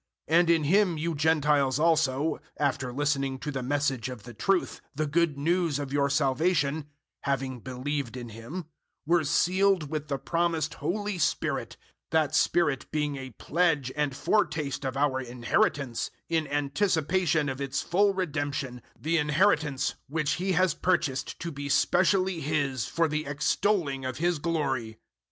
001:013 0.31 0.39
And 0.39 0.49
in 0.49 0.63
Him 0.63 0.97
you 0.97 1.13
Gentiles 1.13 1.77
also, 1.77 2.41
after 2.57 2.91
listening 2.91 3.37
to 3.37 3.51
the 3.51 3.61
Message 3.61 4.09
of 4.09 4.23
the 4.23 4.33
truth, 4.33 4.81
the 4.95 5.05
Good 5.05 5.37
News 5.37 5.77
of 5.77 5.93
your 5.93 6.09
salvation 6.09 6.87
having 7.19 7.59
believed 7.59 8.17
in 8.17 8.29
Him 8.29 8.65
were 9.05 9.23
sealed 9.23 9.91
with 9.91 10.07
the 10.07 10.17
promised 10.17 10.73
Holy 10.73 11.19
Spirit; 11.19 11.77
001:014 12.09 12.09
that 12.09 12.33
Spirit 12.33 12.91
being 12.91 13.15
a 13.15 13.29
pledge 13.37 13.91
and 13.95 14.15
foretaste 14.17 14.83
of 14.85 14.97
our 14.97 15.21
inheritance, 15.21 16.09
in 16.27 16.47
anticipation 16.47 17.47
of 17.47 17.61
its 17.61 17.83
full 17.83 18.11
redemption 18.15 18.81
the 18.99 19.19
inheritance 19.19 19.93
which 20.07 20.31
He 20.31 20.53
has 20.53 20.73
purchased 20.73 21.37
to 21.41 21.51
be 21.51 21.69
specially 21.69 22.39
His 22.41 22.87
for 22.87 23.07
the 23.07 23.27
extolling 23.27 24.03
of 24.05 24.17
His 24.17 24.39
glory. 24.39 24.97